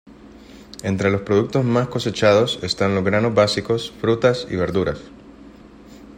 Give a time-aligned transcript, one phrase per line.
[0.81, 4.99] Entre los productos más cosechados están los granos básicos, frutas y verduras.